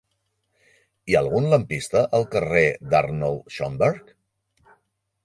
Hi 1.11 1.17
ha 1.17 1.19
algun 1.25 1.49
lampista 1.51 2.01
al 2.19 2.25
carrer 2.37 2.63
d'Arnold 2.95 3.55
Schönberg? 3.57 4.11